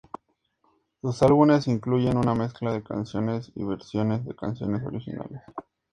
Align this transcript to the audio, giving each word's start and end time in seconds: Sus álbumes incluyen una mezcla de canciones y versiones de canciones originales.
Sus 0.99 1.21
álbumes 1.21 1.67
incluyen 1.67 2.17
una 2.17 2.33
mezcla 2.33 2.73
de 2.73 2.81
canciones 2.81 3.51
y 3.53 3.63
versiones 3.63 4.25
de 4.25 4.35
canciones 4.35 4.83
originales. 4.83 5.43